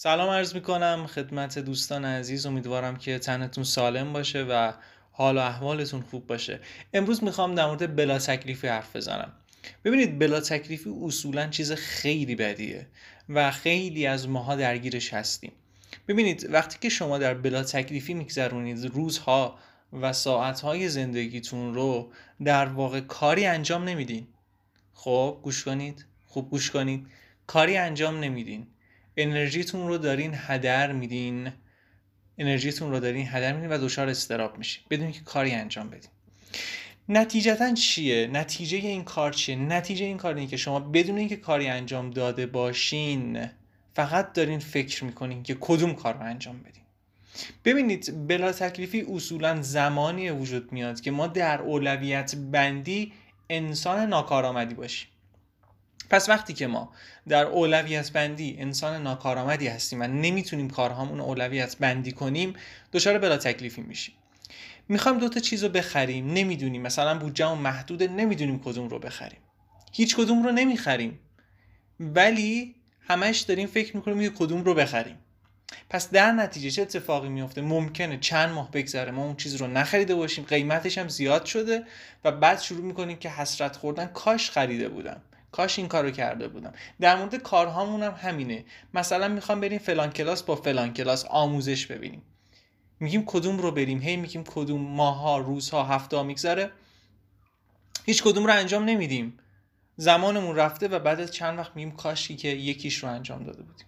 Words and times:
سلام 0.00 0.30
عرض 0.30 0.54
می 0.54 0.60
کنم 0.60 1.06
خدمت 1.06 1.58
دوستان 1.58 2.04
عزیز. 2.04 2.46
امیدوارم 2.46 2.96
که 2.96 3.18
تنتون 3.18 3.64
سالم 3.64 4.12
باشه 4.12 4.42
و 4.42 4.72
حال 5.12 5.36
و 5.36 5.40
احوالتون 5.40 6.00
خوب 6.00 6.26
باشه. 6.26 6.60
امروز 6.94 7.24
می‌خوام 7.24 7.54
در 7.54 7.66
مورد 7.66 7.96
بلا 7.96 8.18
تکلیفی 8.18 8.66
حرف 8.66 8.96
بزنم. 8.96 9.32
ببینید 9.84 10.18
بلا 10.18 10.40
تکلیفی 10.40 10.90
اصولا 11.02 11.46
چیز 11.46 11.72
خیلی 11.72 12.34
بدیه 12.34 12.86
و 13.28 13.50
خیلی 13.50 14.06
از 14.06 14.28
ماها 14.28 14.56
درگیرش 14.56 15.14
هستیم. 15.14 15.52
ببینید 16.08 16.52
وقتی 16.52 16.78
که 16.80 16.88
شما 16.88 17.18
در 17.18 17.34
بلا 17.34 17.62
تکلیفی 17.62 18.14
میگذرونید 18.14 18.84
روزها 18.86 19.58
و 19.92 20.12
ساعتهای 20.12 20.88
زندگیتون 20.88 21.74
رو 21.74 22.12
در 22.44 22.66
واقع 22.66 23.00
کاری 23.00 23.46
انجام 23.46 23.84
نمیدین. 23.84 24.26
خب 24.92 25.40
گوش 25.42 25.64
کنید. 25.64 26.04
خوب 26.26 26.50
گوش 26.50 26.70
کنید. 26.70 27.06
کاری 27.46 27.76
انجام 27.76 28.20
نمیدین. 28.20 28.66
انرژیتون 29.18 29.88
رو 29.88 29.98
دارین 29.98 30.32
هدر 30.34 30.92
میدین. 30.92 31.52
انرژیتون 32.38 32.90
رو 32.90 33.00
دارین 33.00 33.26
هدر 33.28 33.52
میدین 33.52 33.70
و 33.70 33.78
دچار 33.78 34.08
استراب 34.08 34.58
میشین. 34.58 34.84
بدون 34.90 35.12
که 35.12 35.20
کاری 35.20 35.52
انجام 35.52 35.90
بدین. 35.90 36.10
نتیجتا 37.08 37.74
چیه؟ 37.74 38.26
نتیجه 38.26 38.78
این 38.78 39.04
کار 39.04 39.32
چیه؟ 39.32 39.56
نتیجه 39.56 40.04
این 40.04 40.16
کار 40.16 40.34
اینه 40.34 40.46
که 40.46 40.56
شما 40.56 40.80
بدون 40.80 41.18
اینکه 41.18 41.36
کاری 41.36 41.68
انجام 41.68 42.10
داده 42.10 42.46
باشین 42.46 43.50
فقط 43.94 44.32
دارین 44.32 44.58
فکر 44.58 45.04
می‌کنین 45.04 45.42
که 45.42 45.56
کدوم 45.60 45.94
کار 45.94 46.14
رو 46.14 46.20
انجام 46.20 46.60
بدین. 46.62 46.82
ببینید 47.64 48.28
بلا 48.28 48.52
تکلیفی 48.52 49.00
اصولا 49.00 49.62
زمانی 49.62 50.30
وجود 50.30 50.72
میاد 50.72 51.00
که 51.00 51.10
ما 51.10 51.26
در 51.26 51.60
اولویت 51.60 52.34
بندی 52.36 53.12
انسان 53.50 54.08
ناکارآمدی 54.08 54.74
باشیم. 54.74 55.08
پس 56.10 56.28
وقتی 56.28 56.52
که 56.52 56.66
ما 56.66 56.92
در 57.28 57.44
اولویت 57.44 58.12
بندی 58.12 58.56
انسان 58.58 59.02
ناکارآمدی 59.02 59.68
هستیم 59.68 60.00
و 60.00 60.04
نمی‌تونیم 60.04 60.70
کارهامون 60.70 61.20
اولویت 61.20 61.76
بندی 61.76 62.12
کنیم 62.12 62.54
دچار 62.92 63.18
بلا 63.18 63.36
تکلیفی 63.36 63.80
میشیم. 63.80 64.14
می‌خوایم 64.88 65.18
دو 65.18 65.28
تا 65.28 65.40
چیز 65.40 65.64
رو 65.64 65.68
بخریم 65.68 66.32
نمی‌دونیم. 66.32 66.82
مثلا 66.82 67.18
بودجهمون 67.18 67.58
محدوده 67.58 68.08
نمی‌دونیم 68.08 68.60
کدوم 68.64 68.88
رو 68.88 68.98
بخریم. 68.98 69.38
هیچ 69.92 70.16
کدوم 70.16 70.42
رو 70.42 70.52
نمی‌خریم. 70.52 71.18
ولی 72.00 72.74
همش 73.00 73.38
داریم 73.38 73.66
فکر 73.66 73.96
می‌کنیم 73.96 74.20
که 74.20 74.30
کدوم 74.30 74.64
رو 74.64 74.74
بخریم. 74.74 75.16
پس 75.90 76.10
در 76.10 76.32
نتیجه 76.32 76.70
چه 76.70 76.82
اتفاقی 76.82 77.28
میفته 77.28 77.60
ممکنه 77.60 78.18
چند 78.18 78.50
ماه 78.50 78.70
بگذره 78.70 79.10
ما 79.10 79.24
اون 79.24 79.36
چیز 79.36 79.54
رو 79.54 79.66
نخریده 79.66 80.14
باشیم. 80.14 80.44
قیمتش 80.44 80.98
هم 80.98 81.08
زیاد 81.08 81.44
شده 81.44 81.84
و 82.24 82.32
بعد 82.32 82.60
شروع 82.60 82.84
می‌کنیم 82.84 83.16
که 83.16 83.30
حسرت 83.30 83.76
خوردن 83.76 84.06
کاش 84.06 84.50
خریده 84.50 84.88
بودم 84.88 85.20
کاش 85.52 85.78
این 85.78 85.88
کارو 85.88 86.10
کرده 86.10 86.48
بودم. 86.48 86.72
در 87.00 87.16
مورد 87.16 87.34
کارهامون 87.34 88.02
هم 88.02 88.14
همینه. 88.22 88.64
مثلا 88.94 89.28
می‌خوام 89.28 89.60
بریم 89.60 89.78
فلان 89.78 90.10
کلاس 90.10 90.42
با 90.42 90.56
فلان 90.56 90.92
کلاس 90.92 91.24
آموزش 91.24 91.86
ببینیم. 91.86 92.22
میگیم 93.00 93.22
کدوم 93.26 93.58
رو 93.58 93.70
بریم. 93.70 94.02
هی 94.02 94.16
میگیم 94.16 94.44
کدوم 94.44 94.80
ماها 94.80 95.38
روزها 95.38 95.84
هفته 95.84 96.16
ها 96.16 96.22
میگذره. 96.22 96.70
هیچ 98.06 98.22
کدوم 98.22 98.46
رو 98.46 98.52
انجام 98.52 98.84
نمیدیم. 98.84 99.38
زمانمون 99.96 100.56
رفته 100.56 100.88
و 100.88 100.98
بعد 100.98 101.20
از 101.20 101.30
چند 101.30 101.58
وقت 101.58 101.76
میگیم 101.76 101.96
کاشی 101.96 102.36
که 102.36 102.48
یکیش 102.48 103.02
رو 103.02 103.08
انجام 103.08 103.44
داده 103.44 103.62
بودیم. 103.62 103.86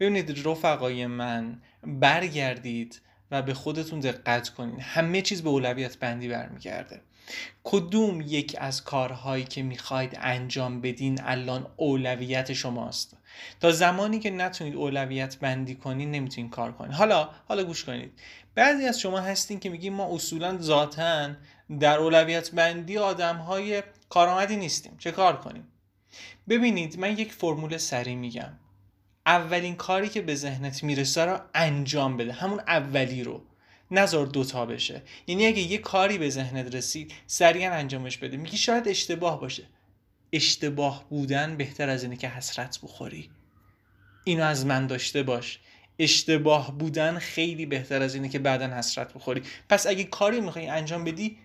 ببینید 0.00 0.48
رفقای 0.48 1.06
من 1.06 1.62
برگردید. 1.82 3.00
و 3.30 3.42
به 3.42 3.54
خودتون 3.54 4.00
دقت 4.00 4.48
کنید 4.48 4.80
همه 4.80 5.22
چیز 5.22 5.42
به 5.42 5.48
اولویت 5.48 5.98
بندی 5.98 6.28
برمیگرده. 6.28 7.00
کدوم 7.64 8.20
یک 8.20 8.56
از 8.58 8.84
کارهایی 8.84 9.44
که 9.44 9.62
می‌خواید 9.62 10.18
انجام 10.20 10.80
بدین 10.80 11.20
الان 11.22 11.66
اولویت 11.76 12.52
شماست؟ 12.52 13.16
تا 13.60 13.72
زمانی 13.72 14.18
که 14.18 14.30
نتونید 14.30 14.74
اولویت 14.74 15.38
بندی 15.38 15.74
کنید 15.74 16.08
نمی‌تونید 16.08 16.50
کار 16.50 16.72
کنید 16.72 16.92
حالا 16.92 17.28
حالا 17.48 17.64
گوش 17.64 17.84
کنید. 17.84 18.12
بعضی 18.54 18.84
از 18.84 19.00
شما 19.00 19.20
هستین 19.20 19.60
که 19.60 19.70
میگیم 19.70 19.92
ما 19.92 20.14
اصولا 20.14 20.58
ذاتا 20.58 21.30
در 21.80 21.98
اولویت 21.98 22.50
بندی 22.50 22.98
آدم 22.98 23.36
های 23.36 23.82
کارآمدی 24.08 24.56
نیستیم. 24.56 24.96
چه 24.98 25.12
کار 25.12 25.36
کنیم؟ 25.36 25.68
ببینید 26.48 26.98
من 26.98 27.18
یک 27.18 27.32
فرمول 27.32 27.76
سریع 27.76 28.16
میگم. 28.16 28.52
اولین 29.28 29.76
کاری 29.76 30.08
که 30.08 30.20
به 30.20 30.34
ذهنت 30.34 30.82
می‌رسه 30.84 31.24
رو 31.24 31.40
انجام 31.54 32.16
بده. 32.16 32.32
همون 32.32 32.60
اولی 32.60 33.24
رو. 33.24 33.44
نظر 33.90 34.24
دوتا 34.24 34.66
بشه. 34.66 35.02
یعنی 35.26 35.46
اگه 35.46 35.60
یه 35.60 35.78
کاری 35.78 36.18
به 36.18 36.30
ذهنت 36.30 36.74
رسید 36.74 37.14
سریعا 37.26 37.72
انجامش 37.72 38.18
بده. 38.18 38.36
میگی 38.36 38.56
شاید 38.56 38.88
اشتباه 38.88 39.40
باشه. 39.40 39.62
اشتباه 40.32 41.04
بودن 41.10 41.56
بهتر 41.56 41.88
از 41.88 42.02
اینه 42.02 42.16
که 42.16 42.28
حسرت 42.28 42.78
بخوری. 42.82 43.30
اینو 44.24 44.44
از 44.44 44.66
من 44.66 44.86
داشته 44.86 45.22
باش. 45.22 45.60
اشتباه 45.98 46.78
بودن 46.78 47.18
خیلی 47.18 47.66
بهتر 47.66 48.02
از 48.02 48.14
اینه 48.14 48.28
که 48.28 48.38
بعدا 48.38 48.66
حسرت 48.66 49.14
بخوری. 49.14 49.42
پس 49.68 49.86
اگه 49.86 50.04
کاری 50.04 50.40
می‌خوای 50.40 50.66
انجام 50.66 51.04
بدی 51.04 51.38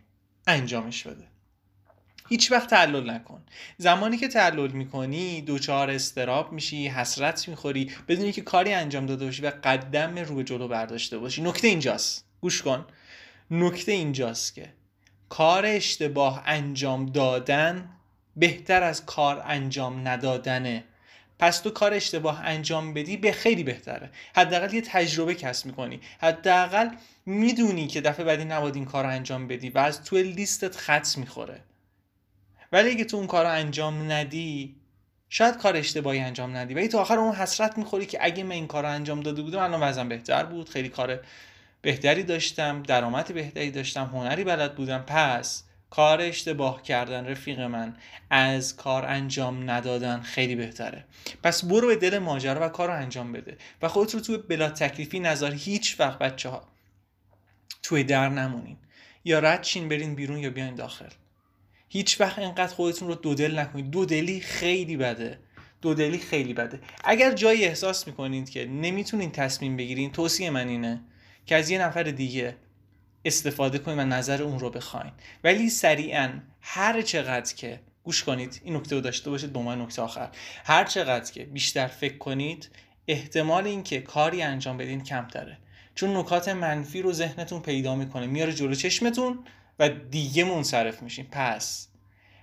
انجامش 0.47 1.07
بده. 1.07 1.32
هیچ 2.29 2.51
وقت 2.51 2.69
تعلل 2.69 3.09
نکن. 3.09 3.43
زمانی 3.77 4.17
که 4.17 4.27
تعلل 4.27 4.71
می‌کنی 4.71 5.41
دوچار 5.41 5.91
استراب 5.91 6.51
میشی 6.51 6.87
حسرت 6.87 7.47
می‌خوری 7.47 7.91
بدونی 8.07 8.31
که 8.31 8.41
کاری 8.41 8.73
انجام 8.73 9.05
داده 9.05 9.25
باشی 9.25 9.41
و 9.41 9.51
قدم 9.63 10.19
رو 10.19 10.35
به 10.35 10.43
جلو 10.43 10.67
برداشته 10.67 11.17
باشی. 11.17 11.41
نکته 11.41 11.67
اینجاست. 11.67 12.25
گوش 12.41 12.61
کن. 12.61 12.85
نکته 13.51 13.91
اینجاست 13.91 14.55
که 14.55 14.73
کار 15.29 15.65
اشتباه 15.65 16.43
انجام 16.45 17.05
دادن 17.05 17.89
بهتر 18.35 18.83
از 18.83 19.05
کار 19.05 19.43
انجام 19.45 20.07
ندادنه. 20.07 20.83
پس 21.39 21.59
تو 21.59 21.69
کار 21.69 21.93
اشتباه 21.93 22.41
انجام 22.45 22.93
بدی 22.93 23.17
به 23.17 23.31
خیلی 23.31 23.63
بهتره. 23.63 24.09
حداقل 24.35 24.73
یه 24.73 24.81
تجربه 24.81 25.35
کسب 25.35 25.65
می‌کنی. 25.65 25.99
حداقل 26.21 26.89
می‌دونی 27.25 27.87
که 27.87 28.01
دفعه 28.01 28.25
بعدی 28.25 28.45
نباید 28.45 28.75
این 28.75 28.85
کار 28.85 29.05
انجام 29.05 29.47
بدی 29.47 29.69
و 29.69 29.77
از 29.77 30.03
تو 30.03 30.17
لیستت 30.17 30.75
خط 30.75 31.17
می‌خوره. 31.17 31.61
ولی 32.73 32.89
اگه 32.89 33.05
تو 33.05 33.17
اون 33.17 33.27
کار 33.27 33.45
رو 33.45 33.51
انجام 33.51 34.11
ندی 34.11 34.75
شاید 35.29 35.57
کار 35.57 35.77
اشتباهی 35.77 36.19
انجام 36.19 36.57
ندی. 36.57 36.73
ولی 36.73 36.87
تو 36.87 36.97
آخر 36.97 37.19
اون 37.19 37.35
حسرت 37.35 37.77
می‌خوری 37.77 38.05
که 38.05 38.17
اگه 38.21 38.43
من 38.43 38.51
این 38.51 38.67
کار 38.67 38.83
رو 38.83 38.89
انجام 38.89 39.19
داده 39.19 39.41
بودم 39.41 39.59
الان 39.59 39.89
وزن 39.89 40.09
بهتر 40.09 40.43
بود. 40.43 40.69
خیلی 40.69 40.89
کار 40.89 41.19
بهتری 41.81 42.23
داشتم 42.23 42.83
درآمد 42.83 43.33
بهتری 43.33 43.71
داشتم 43.71 44.05
هنری 44.05 44.43
بلد 44.43 44.75
بودم. 44.75 45.03
پس 45.07 45.63
کار 45.89 46.21
اشتباه 46.21 46.81
کردن 46.81 47.25
رفیق 47.25 47.59
من 47.59 47.95
از 48.29 48.75
کار 48.75 49.05
انجام 49.05 49.69
ندادن 49.71 50.21
خیلی 50.21 50.55
بهتره. 50.55 51.05
پس 51.43 51.65
برو 51.65 51.87
به 51.87 51.95
دل 51.95 52.19
ماجرا 52.19 52.65
و 52.65 52.69
کار 52.69 52.87
رو 52.87 52.95
انجام 52.95 53.31
بده 53.31 53.57
و 53.81 53.87
خودت 53.87 54.13
رو 54.13 54.19
توی 54.19 54.37
بلا 54.37 54.69
تکلیفی 54.69 55.19
نظر 55.19 55.51
هیچ 55.51 55.99
وقت 55.99 56.19
بچه 56.19 56.49
ها 56.49 56.63
توی 57.83 58.03
در 58.03 58.29
نمونین. 58.29 58.77
یا 59.25 59.39
رد 59.39 59.61
چین 59.61 59.89
برین 59.89 60.15
بیرون 60.15 60.37
یا 60.37 60.49
بیاین 60.49 60.75
داخل. 60.75 61.09
هیچ 61.93 62.21
وقت 62.21 62.39
اینقدر 62.39 62.73
خودتون 62.73 63.07
رو 63.07 63.15
دودل 63.15 63.59
نکنید. 63.59 63.89
دودلی 63.89 64.39
خیلی 64.39 64.97
بده. 64.97 65.39
دودلی 65.81 66.17
خیلی 66.17 66.53
بده. 66.53 66.79
اگر 67.03 67.31
جایی 67.31 67.65
احساس 67.65 68.07
می‌کنید 68.07 68.49
که 68.49 68.65
نمی‌تونین 68.65 69.31
تصمیم 69.31 69.77
بگیرین 69.77 70.11
توصیه 70.11 70.49
من 70.49 70.67
اینه 70.67 71.01
که 71.45 71.55
از 71.55 71.69
یه 71.69 71.81
نفر 71.81 72.03
دیگه 72.03 72.55
استفاده 73.25 73.77
کنید 73.79 73.97
و 73.97 74.05
نظر 74.05 74.43
اون 74.43 74.59
رو 74.59 74.69
بخواین. 74.69 75.11
ولی 75.43 75.69
سریعا 75.69 76.29
هر 76.61 77.01
چقدر 77.01 77.55
که 77.55 77.79
گوش 78.03 78.23
کنید 78.23 78.61
این 78.63 78.75
نکته 78.75 78.95
رو 78.95 79.01
داشته 79.01 79.29
باشید 79.29 79.57
عنوان 79.57 79.81
نکته 79.81 80.01
آخر. 80.01 80.29
هر 80.65 80.83
چقدر 80.83 81.31
که 81.31 81.43
بیشتر 81.43 81.87
فکر 81.87 82.17
کنید 82.17 82.69
احتمال 83.07 83.67
اینکه 83.67 84.01
کاری 84.01 84.41
انجام 84.41 84.77
بدین 84.77 85.03
کمتره. 85.03 85.57
چون 85.95 86.17
نکات 86.17 86.49
منفی 86.49 87.01
رو 87.01 87.13
ذهنتون 87.13 87.61
پیدا 87.61 87.95
می‌کنه. 87.95 88.27
میاره 88.27 88.53
جلو 88.53 88.75
چشمتون 88.75 89.39
و 89.79 89.89
دیگه 89.89 90.43
منصرف 90.43 91.01
میشین 91.01 91.27
پس 91.31 91.87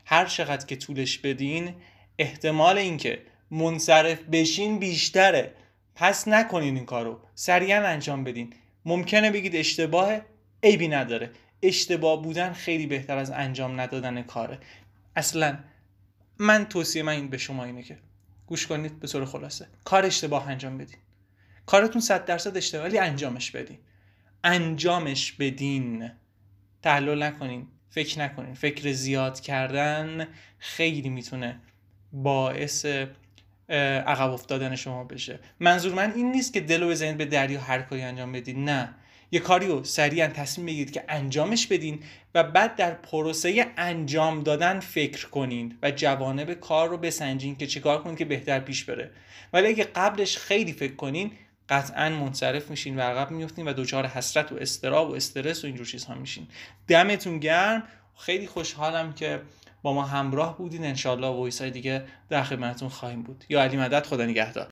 هر 0.05 0.27
چقدر 0.27 0.67
که 0.67 0.77
طولش 0.77 1.19
بدین 1.19 1.75
احتمال 2.19 2.79
اینکه 2.79 3.23
منصرف 3.51 4.23
بشین 4.23 4.79
بیشتره. 4.79 5.55
پس 5.95 6.29
نکنین 6.29 6.77
این 6.77 6.87
کارو. 6.87 7.21
سریعا 7.35 7.87
انجام 7.87 8.25
بدین. 8.25 8.53
ممکنه 8.85 9.31
بگید 9.31 9.57
اشتباه 9.57 10.21
عیبی 10.63 10.89
نداره. 10.89 11.31
اشتباه 11.63 12.23
بودن 12.23 12.53
خیلی 12.53 12.87
بهتر 12.87 13.19
از 13.19 13.31
انجام 13.31 13.81
ندادن 13.81 14.23
کاره. 14.23 14.59
اصلا 15.17 15.59
من 16.39 16.65
توصیه 16.65 17.03
من 17.03 17.13
این 17.13 17.29
به 17.29 17.39
شما 17.39 17.65
اینه 17.65 17.83
که 17.83 17.99
گوش 18.47 18.67
کنید 18.67 19.01
به 19.01 19.09
طور 19.09 19.25
خلاصه. 19.25 19.69
کار 19.85 20.07
اشتباه 20.07 20.49
انجام 20.49 20.79
بدین. 20.79 20.99
کارتون 21.67 22.01
صد 22.01 22.25
درصد 22.25 22.57
اشتباه 22.57 22.85
ولی 22.85 22.99
انجامش 22.99 23.51
بدین. 23.51 23.79
انجامش 24.45 25.33
بدین. 25.33 26.11
تحلل 26.83 27.23
نکنین 27.23 27.67
فکر 27.91 28.19
نکنین. 28.19 28.55
فکر 28.55 28.93
زیاد 28.93 29.41
کردن 29.41 30.27
خیلی 30.59 31.09
می‌تونه 31.09 31.61
باعث 32.13 32.87
عقب 34.07 34.31
افتادن 34.31 34.77
شما 34.77 35.05
بشه. 35.05 35.39
منظور 35.61 35.95
من 35.95 36.13
این 36.15 36.33
نیست 36.33 36.53
که 36.53 36.61
دل 36.61 36.83
و 36.83 36.89
بزنید 36.89 37.17
به 37.17 37.25
دریا 37.25 37.61
هر 37.61 37.83
کاری 37.83 38.03
انجام 38.03 38.33
بدید 38.33 38.59
نه. 38.59 38.95
یه 39.33 39.41
کاری 39.41 39.67
رو 39.67 39.85
سریعا 39.85 40.27
تصمیم 40.27 40.67
بگیرید 40.67 40.93
که 40.93 41.05
انجامش 41.09 41.67
بدین 41.67 42.03
و 42.35 42.43
بعد 42.43 42.77
در 42.77 42.91
پروسه 42.95 43.67
انجام 43.77 44.43
دادن 44.43 44.81
فکر 44.81 45.29
کنین 45.29 45.79
و 45.83 45.91
جوانب 45.91 46.55
کار 46.55 46.89
رو 46.89 46.97
بسنجین 46.97 47.57
که 47.57 47.67
چیکار 47.67 48.03
کنین 48.03 48.17
که 48.17 48.25
بهتر 48.25 48.61
پیش 48.61 48.85
بره. 48.85 49.11
ولی 49.53 49.69
اگه 49.69 49.85
قبلش 49.85 50.37
خیلی 50.37 50.73
فکر 50.73 50.95
کنین 50.95 51.33
قطعا 51.71 52.09
منصرف 52.09 52.71
میشین 52.71 52.97
و 52.97 53.01
عقب 53.01 53.31
میفتین 53.31 53.69
و 53.69 53.73
دچار 53.73 54.07
حسرت 54.07 54.53
و 54.53 54.57
استراب 54.57 55.11
و 55.11 55.15
استرس 55.15 55.65
و 55.65 55.67
اینجور 55.67 55.87
چیزها 55.87 56.15
میشین. 56.15 56.47
دمتون 56.89 57.39
گرم. 57.39 57.83
خیلی 58.19 58.47
خوشحالم 58.47 59.13
که 59.13 59.41
با 59.83 59.93
ما 59.93 60.05
همراه 60.05 60.59
بودین. 60.59 60.85
انشالله 60.85 61.27
وایس 61.27 61.61
های 61.61 61.71
دیگه 61.71 62.05
در 62.29 62.43
خدمتتون 62.43 62.89
خواهیم 62.89 63.23
بود. 63.23 63.45
یا 63.49 63.63
علی 63.63 63.77
مدد 63.77 64.07
خدا 64.07 64.25
نگهدار. 64.25 64.69